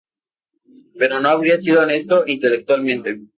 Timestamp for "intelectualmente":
2.25-3.19